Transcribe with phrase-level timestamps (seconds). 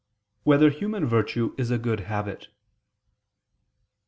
[0.41, 2.47] 3] Whether Human Virtue Is a Good Habit?